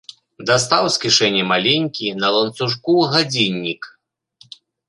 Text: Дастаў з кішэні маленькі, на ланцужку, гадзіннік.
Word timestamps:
Дастаў 0.49 0.87
з 0.95 1.03
кішэні 1.03 1.43
маленькі, 1.51 2.07
на 2.23 2.27
ланцужку, 2.39 2.93
гадзіннік. 3.15 3.81